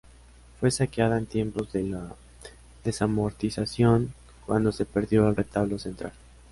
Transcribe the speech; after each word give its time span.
Fue 0.59 0.71
saqueada 0.71 1.15
en 1.15 1.27
tiempos 1.27 1.71
de 1.73 1.83
la 1.83 2.15
desamortización, 2.83 4.11
cuando 4.47 4.71
se 4.71 4.85
perdió 4.85 5.29
el 5.29 5.35
retablo 5.35 5.77
central. 5.77 6.13